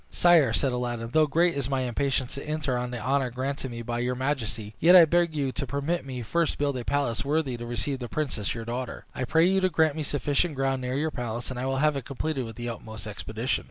[0.09, 3.83] "Sire," said Aladdin, "though great is my impatience to enter on the honor granted me
[3.83, 7.23] by your majesty, yet I beg you to permit me first to build a palace
[7.23, 9.05] worthy to receive the princess your daughter.
[9.13, 11.95] I pray you to grant me sufficient ground near your palace, and I will have
[11.95, 13.59] it completed with the utmost expedition."